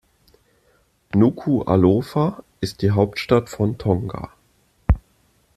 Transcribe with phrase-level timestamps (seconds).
[1.11, 4.33] Nukuʻalofa ist die Hauptstadt von Tonga.